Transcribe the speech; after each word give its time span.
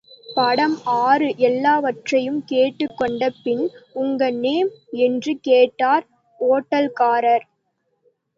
படம்– 0.35 0.75
ஆறு 1.01 1.27
எல்லாவற்றையும் 1.39 2.39
கேட்டுக்கொண்ட 2.45 3.29
பின் 3.43 3.63
உங்க 3.93 4.31
நேம்? 4.39 4.71
என்று 5.01 5.35
கேட்டார் 5.41 6.07
ஓட்டல்காரர். 6.39 7.45